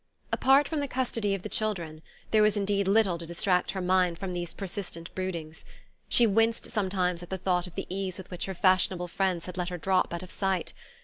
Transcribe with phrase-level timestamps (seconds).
[0.31, 2.01] Apart from the custody of the children
[2.31, 5.63] there was indeed little to distract her mind from these persistent broodings.
[6.09, 9.57] She winced sometimes at the thought of the ease with which her fashionable friends had
[9.59, 10.73] let her drop out of sight.